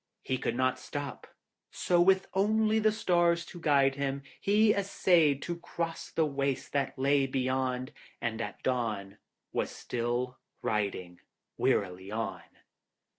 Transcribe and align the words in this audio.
He 0.23 0.39
could 0.39 0.55
not 0.55 0.79
stop, 0.79 1.27
so 1.69 2.01
with 2.01 2.25
only 2.33 2.79
the 2.79 2.91
stars 2.91 3.45
to 3.45 3.61
guide 3.61 3.93
him, 3.93 4.23
he 4.41 4.73
essayed 4.73 5.43
to 5.43 5.57
cross 5.59 6.09
the 6.09 6.25
waste 6.25 6.73
that 6.73 6.97
lay 6.97 7.27
beyond, 7.27 7.91
and 8.19 8.41
at 8.41 8.63
dawn 8.63 9.19
was 9.53 9.69
still 9.69 10.39
riding 10.63 11.19
wearily 11.55 12.09
on. 12.09 12.41